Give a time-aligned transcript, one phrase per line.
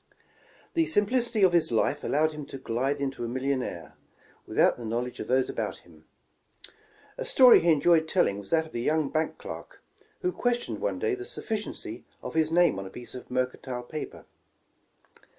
[0.75, 3.93] Tlie simplicity of his life allowed him to glide into a millionaire,
[4.47, 6.05] without the knowledge of those about him.
[7.19, 9.83] ''A story he enjoyed telling was that of a young bank clerk,
[10.21, 14.25] who questioned one day the sufficiency of his name on a piece of mercantile paper.